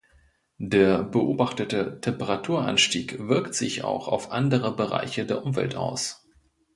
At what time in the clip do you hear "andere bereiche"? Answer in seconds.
4.31-5.27